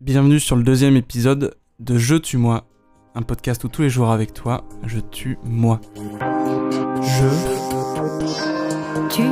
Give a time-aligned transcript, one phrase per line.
[0.00, 2.64] Bienvenue sur le deuxième épisode de Je tue moi,
[3.14, 5.78] un podcast où tous les jours avec toi, je tue moi.
[7.02, 7.28] Je
[9.10, 9.22] Tu,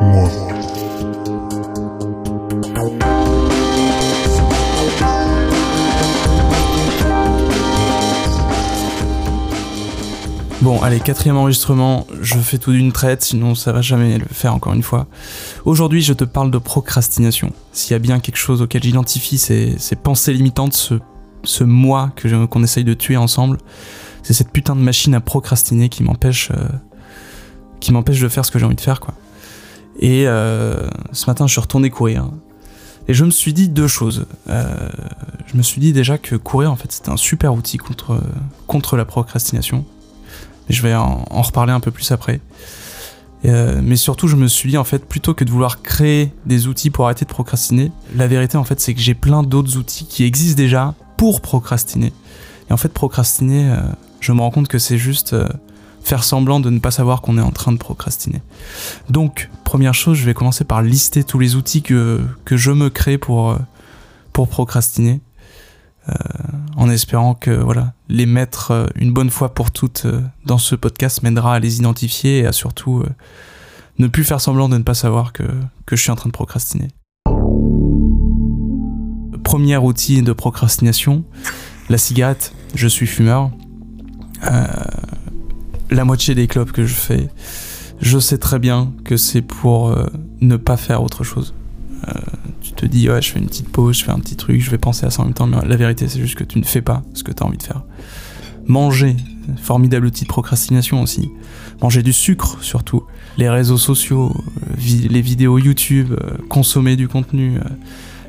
[0.00, 0.59] Moi.
[10.70, 14.54] Bon, allez, quatrième enregistrement, je fais tout d'une traite, sinon ça va jamais le faire
[14.54, 15.08] encore une fois.
[15.64, 17.52] Aujourd'hui, je te parle de procrastination.
[17.72, 20.92] S'il y a bien quelque chose auquel j'identifie ces, ces pensées limitantes,
[21.42, 22.12] ce, moi
[22.52, 23.58] qu'on essaye de tuer ensemble,
[24.22, 26.68] c'est cette putain de machine à procrastiner qui m'empêche euh,
[28.02, 29.00] de faire ce que j'ai envie de faire.
[29.98, 32.30] Et euh, ce matin, je suis retourné courir.
[33.08, 34.24] Et je me suis dit deux choses.
[34.48, 34.88] Euh,
[35.48, 37.76] je me suis dit déjà que courir, en fait, c'était un super outil
[38.68, 39.84] contre la procrastination.
[40.70, 42.40] Je vais en, en reparler un peu plus après.
[43.46, 46.66] Euh, mais surtout, je me suis dit, en fait, plutôt que de vouloir créer des
[46.66, 50.06] outils pour arrêter de procrastiner, la vérité, en fait, c'est que j'ai plein d'autres outils
[50.06, 52.12] qui existent déjà pour procrastiner.
[52.68, 53.80] Et en fait, procrastiner, euh,
[54.20, 55.48] je me rends compte que c'est juste euh,
[56.02, 58.42] faire semblant de ne pas savoir qu'on est en train de procrastiner.
[59.08, 62.90] Donc, première chose, je vais commencer par lister tous les outils que, que je me
[62.90, 63.58] crée pour, euh,
[64.32, 65.20] pour procrastiner.
[66.08, 66.12] Euh,
[66.76, 70.74] en espérant que voilà, les mettre euh, une bonne fois pour toutes euh, dans ce
[70.74, 73.04] podcast m'aidera à les identifier et à surtout
[73.98, 75.42] ne plus faire semblant de ne pas savoir que,
[75.84, 76.88] que je suis en train de procrastiner.
[79.44, 81.24] Premier outil de procrastination,
[81.88, 82.54] la cigarette.
[82.74, 83.50] Je suis fumeur.
[85.90, 87.28] La moitié des clopes que je fais,
[88.00, 89.94] je sais très bien que c'est pour
[90.40, 91.52] ne pas faire autre chose.
[92.08, 92.12] Euh,
[92.62, 94.70] tu te dis, ouais, je fais une petite pause, je fais un petit truc, je
[94.70, 96.64] vais penser à ça en même temps, mais la vérité, c'est juste que tu ne
[96.64, 97.82] fais pas ce que tu as envie de faire.
[98.66, 99.16] Manger,
[99.60, 101.30] formidable outil de procrastination aussi.
[101.82, 103.04] Manger du sucre, surtout.
[103.36, 107.58] Les réseaux sociaux, euh, les vidéos YouTube, euh, consommer du contenu,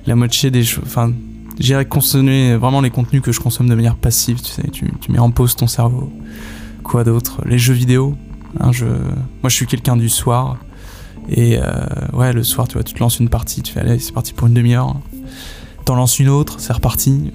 [0.08, 0.84] la moitié des choses.
[0.86, 1.14] Enfin,
[1.60, 5.20] j'irais consommer vraiment les contenus que je consomme de manière passive, tu sais, tu, mets
[5.20, 6.12] en pause ton cerveau.
[6.84, 7.42] Quoi d'autre?
[7.46, 8.16] Les jeux vidéo?
[8.72, 8.86] je...
[8.86, 10.58] Moi, je suis quelqu'un du soir.
[11.30, 11.64] Et euh,
[12.14, 14.34] ouais, le soir, tu vois, tu te lances une partie, tu fais allez, c'est parti
[14.34, 14.96] pour une demi-heure.
[15.86, 17.32] T'en lances une autre, c'est reparti.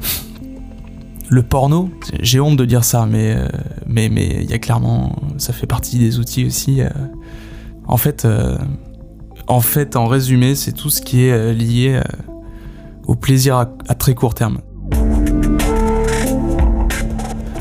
[1.29, 3.49] Le porno, j'ai honte de dire ça, mais euh,
[3.87, 6.83] mais mais il y a clairement, ça fait partie des outils aussi.
[6.83, 6.89] euh.
[7.89, 8.27] En fait,
[9.47, 12.01] en fait, en résumé, c'est tout ce qui est lié
[13.07, 14.59] au plaisir à très court terme.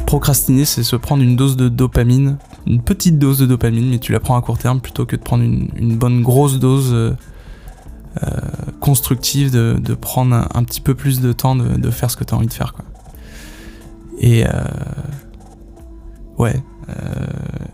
[0.07, 2.37] Procrastiner, c'est se prendre une dose de dopamine,
[2.67, 5.21] une petite dose de dopamine, mais tu la prends à court terme plutôt que de
[5.21, 7.11] prendre une, bonne grosse dose euh,
[8.23, 8.29] euh,
[8.79, 12.37] constructive, de, prendre un, petit peu plus de temps de, faire ce que tu as
[12.37, 12.73] envie de faire.
[12.73, 12.85] Quoi.
[14.19, 14.49] Et euh,
[16.37, 16.63] ouais,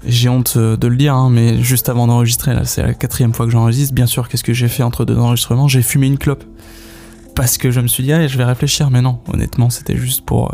[0.06, 3.46] j'ai honte de le dire, hein, mais juste avant d'enregistrer, là, c'est la quatrième fois
[3.46, 3.94] que j'enregistre.
[3.94, 5.68] Bien sûr, qu'est-ce que j'ai fait entre deux enregistrements?
[5.68, 6.44] J'ai fumé une clope.
[7.34, 10.26] Parce que je me suis dit, allez, je vais réfléchir, mais non, honnêtement, c'était juste
[10.26, 10.52] pour,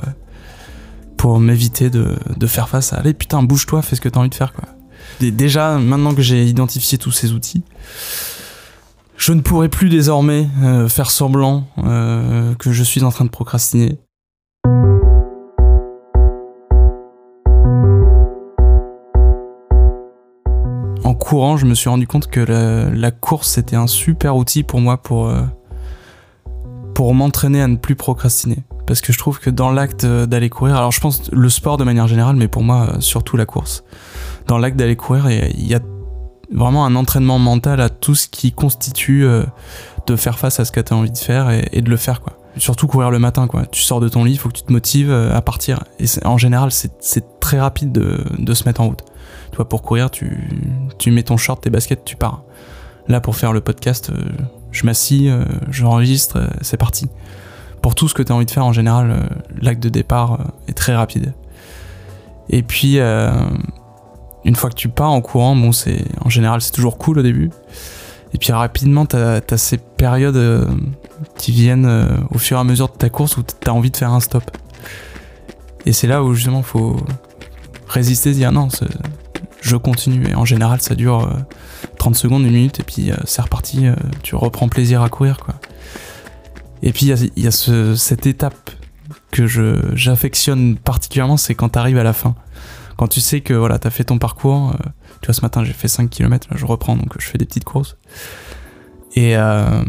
[1.18, 2.18] pour m'éviter de,
[2.48, 4.54] faire face à, allez, putain, bouge-toi, fais ce que t'as envie de faire,
[5.20, 7.64] Déjà, maintenant que j'ai identifié tous ces outils,
[9.18, 13.30] je ne pourrai plus désormais euh, faire semblant euh, que je suis en train de
[13.30, 13.98] procrastiner.
[21.04, 24.82] En courant, je me suis rendu compte que la, course c'était un super outil pour
[24.82, 25.44] moi pour, euh,
[26.94, 28.64] pour m'entraîner à ne plus procrastiner.
[28.88, 31.78] Parce que je trouve que dans l'acte euh, d'aller courir, alors je pense le sport
[31.78, 33.84] de manière générale, mais pour moi euh, surtout la course,
[34.48, 35.82] dans l'acte d'aller courir, il y a-
[36.50, 39.44] vraiment un entraînement mental à tout ce qui constitue euh,
[40.08, 42.22] de faire face à ce que tu as envie de faire et, de le faire
[42.22, 42.38] quoi.
[42.56, 43.66] Surtout courir le matin quoi.
[43.66, 45.84] Tu sors de ton lit, il faut que tu te motives à partir.
[46.00, 49.04] Et en général, c'est très rapide de, se mettre en route.
[49.52, 50.32] Tu pour courir, tu,
[51.08, 52.44] mets ton short, tes baskets, tu pars.
[53.10, 54.12] Là, pour faire le podcast,
[54.72, 57.08] je m'assis, euh, j'enregistre, c'est parti.
[57.88, 60.34] Pour tout ce que tu as envie de faire, en général, euh, l'acte de départ
[60.34, 61.34] euh, est très rapide.
[62.50, 63.32] Et puis, euh,
[64.44, 65.72] une fois que tu pars en courant, bon,
[66.20, 67.50] en général, c'est toujours cool au début.
[68.34, 70.68] Et puis rapidement, t'as as ces périodes
[71.38, 71.90] qui viennent
[72.30, 74.44] au fur et à mesure de ta course où t'as envie de faire un stop.
[75.86, 76.98] Et c'est là où justement faut
[77.88, 78.68] résister, dire non,
[79.62, 80.28] je continue.
[80.28, 81.40] Et en général, ça dure euh,
[82.00, 83.86] 30 secondes, une minute, et puis c'est reparti,
[84.24, 85.56] tu reprends plaisir à courir, quoi.
[86.84, 88.72] Et puis il y a, cette étape
[89.32, 89.46] que
[89.96, 92.36] j'affectionne particulièrement, c'est quand t'arrives à la fin.
[92.98, 94.90] Quand tu sais que voilà, t'as fait ton parcours, euh,
[95.22, 97.46] tu vois, ce matin j'ai fait 5 km, là je reprends, donc je fais des
[97.46, 97.98] petites courses.
[99.16, 99.84] Et euh,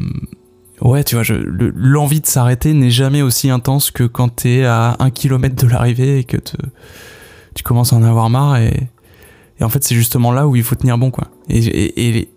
[0.83, 1.25] ouais, tu vois,
[1.75, 6.19] l'envie de s'arrêter n'est jamais aussi intense que quand t'es à 1 km de l'arrivée
[6.19, 6.37] et que
[7.55, 8.59] tu commences à en avoir marre.
[8.59, 8.89] Et,
[9.61, 11.29] en fait, c'est justement là où il faut tenir bon, quoi.
[11.49, 12.29] Et,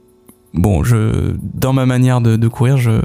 [0.54, 3.00] bon, je, dans ma manière de courir, je,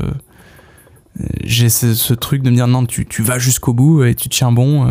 [1.44, 4.52] j'ai ce, truc de me dire non, tu, tu vas jusqu'au bout et tu tiens
[4.52, 4.88] bon.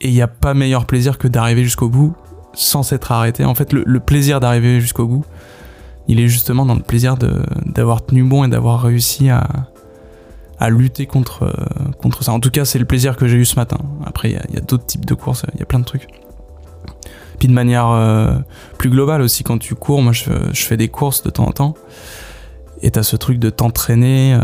[0.00, 2.14] et il n'y a pas meilleur plaisir que d'arriver jusqu'au bout
[2.54, 3.44] sans s'être arrêté.
[3.44, 5.24] En fait, le, plaisir d'arriver jusqu'au bout,
[6.08, 9.46] il est justement dans le plaisir d'avoir tenu bon et d'avoir réussi à,
[10.58, 11.52] à lutter contre,
[12.00, 12.32] contre ça.
[12.32, 13.78] En tout cas, c'est le plaisir que j'ai eu ce matin.
[14.04, 16.06] Après, il y a, d'autres types de courses, il y a plein de trucs.
[17.38, 18.38] Puis de manière euh,
[18.78, 21.50] plus globale aussi, quand tu cours, moi je, je, fais des courses de temps en
[21.50, 21.74] temps.
[22.82, 24.34] Et t'as ce truc de t'entraîner.
[24.34, 24.40] Euh,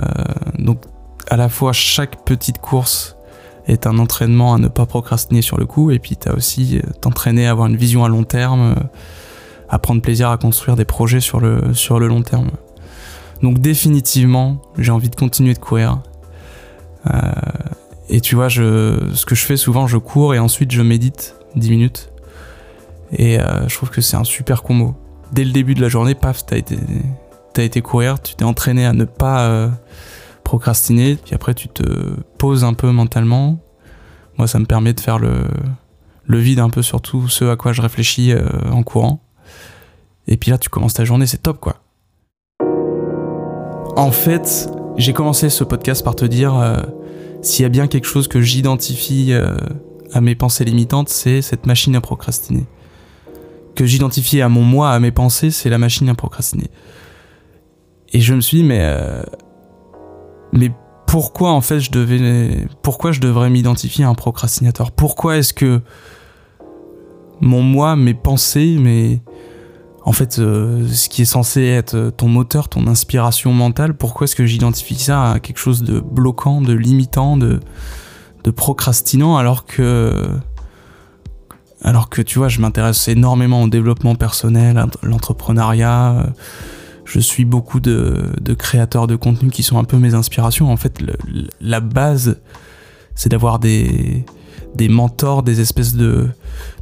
[0.58, 0.82] donc,
[1.28, 3.16] à la fois, chaque petite course
[3.66, 5.90] est un entraînement à ne pas procrastiner sur le coup.
[5.90, 8.76] Et puis, t'as aussi euh, t'entraîner à avoir une vision à long terme,
[9.68, 12.50] à prendre plaisir à construire des projets sur le, long terme.
[13.42, 16.00] Donc, définitivement, j'ai envie de continuer de courir.
[18.08, 21.70] et tu vois, ce que je fais souvent, je cours et ensuite je médite 10
[21.70, 22.10] minutes.
[23.12, 24.94] Et je trouve que c'est un super combo.
[25.32, 26.78] Dès le début de la journée, paf, t'as été,
[27.52, 29.68] t'as été courir, tu t'es entraîné à ne pas euh,
[30.44, 31.82] procrastiner, puis après tu te
[32.38, 33.58] poses un peu mentalement.
[34.36, 35.48] Moi, ça me permet de faire le,
[36.28, 39.20] vide un peu sur tout ce à quoi je réfléchis euh, en courant.
[40.26, 41.76] Et puis là, tu commences ta journée, c'est top quoi.
[43.96, 46.76] En fait, j'ai commencé ce podcast par te dire euh,
[47.42, 49.32] s'il y a bien quelque chose que j'identifie
[50.12, 52.66] à mes pensées limitantes, c'est cette machine à procrastiner.
[53.74, 56.70] Que j'identifie à mon moi, à mes pensées, c'est la machine à procrastiner.
[58.12, 59.22] Et je me suis dit, mais, euh,
[60.52, 60.72] mais
[61.06, 64.92] pourquoi en fait je devais, pourquoi je devrais m'identifier à un procrastinateur?
[64.92, 65.80] Pourquoi est-ce que
[67.40, 69.22] mon moi, mes pensées, mes,
[70.04, 74.36] en fait, euh, ce qui est censé être ton moteur, ton inspiration mentale, pourquoi est-ce
[74.36, 77.60] que j'identifie ça à quelque chose de bloquant, de limitant, de,
[78.44, 80.28] de procrastinant, alors que,
[81.82, 86.26] alors que tu vois, je m'intéresse énormément au développement personnel, l'entrepreneuriat
[87.08, 90.70] je suis beaucoup de, créateurs de contenu qui sont un peu mes inspirations.
[90.70, 91.02] En fait,
[91.60, 92.40] la base,
[93.14, 94.24] c'est d'avoir des,
[94.78, 96.28] mentors, des espèces de,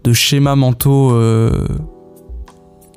[0.03, 1.69] de schémas mentaux euh,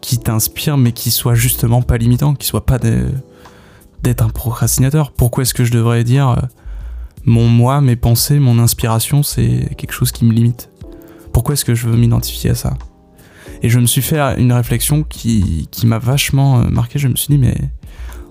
[0.01, 5.11] qui t'inspirent, mais qui soient justement pas limitants, qui soient pas d'être un procrastinateur.
[5.11, 6.35] Pourquoi est-ce que je devrais dire euh,
[7.25, 10.71] mon moi, mes pensées, mon inspiration, c'est quelque chose qui me limite?
[11.31, 12.73] Pourquoi est-ce que je veux m'identifier à ça?
[13.61, 16.97] Et je me suis fait une réflexion qui, qui m'a vachement euh, marqué.
[16.97, 17.55] Je me suis dit, mais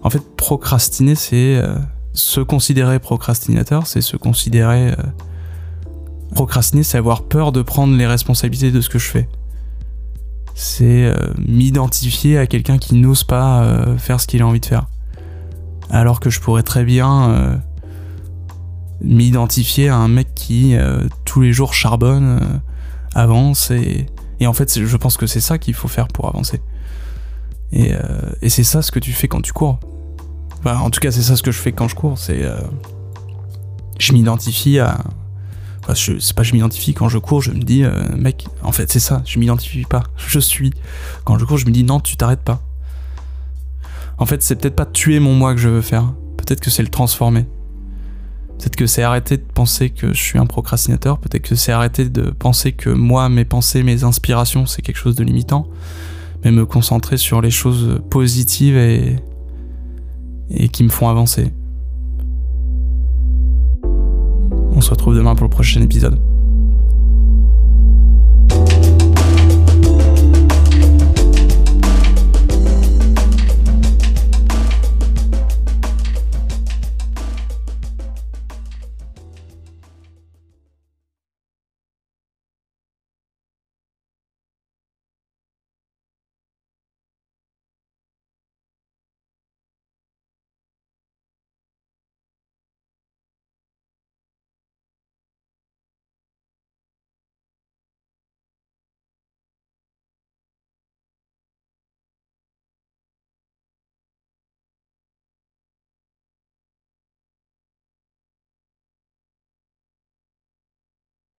[0.03, 1.77] en fait, procrastiner, c'est euh,
[2.15, 4.91] se considérer procrastinateur, c'est se considérer.
[4.91, 4.97] Euh,
[6.35, 9.29] procrastiner, c'est avoir peur de prendre les responsabilités de ce que je fais.
[10.55, 11.15] C'est
[11.47, 14.89] m'identifier à quelqu'un qui n'ose pas faire ce qu'il a envie de faire.
[15.89, 17.61] Alors que je pourrais très bien
[19.01, 20.77] m'identifier à un mec qui
[21.25, 22.61] tous les jours charbonne,
[23.15, 24.07] avance et
[24.41, 26.61] et en fait, je pense que c'est ça qu'il faut faire pour avancer.
[27.73, 27.99] Et, euh,
[28.41, 29.79] et c'est ça ce que tu fais quand tu cours.
[30.61, 32.19] Enfin, en tout cas, c'est ça ce que je fais quand je cours.
[32.19, 32.43] C'est.
[32.43, 32.61] Euh,
[33.99, 34.99] je m'identifie à.
[35.83, 38.93] Enfin, c'est pas je m'identifie quand je cours, je me dis, euh, mec, en fait,
[38.93, 40.03] c'est ça, je m'identifie pas.
[40.17, 40.73] Je suis.
[41.25, 42.61] Quand je cours, je me dis, non, tu t'arrêtes pas.
[44.19, 46.13] En fait, c'est peut-être pas tuer mon moi que je veux faire.
[46.37, 47.47] Peut-être que c'est le transformer.
[48.59, 52.09] Peut-être que c'est arrêter de penser que je suis un procrastinateur, peut-être que c'est arrêter
[52.09, 55.69] de penser que moi, mes pensées, mes inspirations, c'est quelque chose de limitant,
[56.43, 59.17] mais me concentrer sur les choses positives et,
[60.51, 61.53] et qui me font avancer.
[64.73, 66.28] On se retrouve demain pour le prochain épisode.